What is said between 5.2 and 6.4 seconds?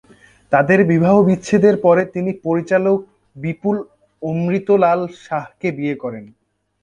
শাহকে বিয়ে করেন।